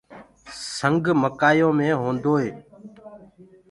سنگ 0.77 1.03
مڪآيو 1.21 1.69
مي 1.77 1.89
هوندوئي 2.01 2.49